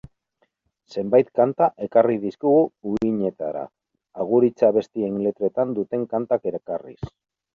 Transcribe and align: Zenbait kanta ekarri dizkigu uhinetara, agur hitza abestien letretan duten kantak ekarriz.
Zenbait 0.93 1.27
kanta 1.39 1.67
ekarri 1.87 2.15
dizkigu 2.23 2.63
uhinetara, 2.93 3.67
agur 4.25 4.47
hitza 4.49 4.67
abestien 4.73 5.21
letretan 5.27 5.77
duten 5.81 6.09
kantak 6.15 6.49
ekarriz. 6.55 6.99